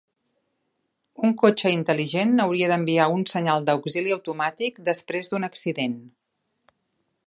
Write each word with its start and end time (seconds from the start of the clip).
Un 1.27 1.35
cotxe 1.41 1.73
intel·ligent 1.73 2.33
hauria 2.45 2.71
d'enviar 2.73 3.07
un 3.19 3.29
senyal 3.35 3.69
d'auxili 3.71 4.19
automàtic 4.19 4.85
després 4.93 5.35
d'un 5.35 5.51
accident. 5.53 5.97